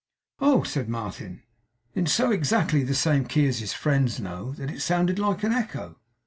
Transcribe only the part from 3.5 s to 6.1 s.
his friend's No, that it sounded like an echo.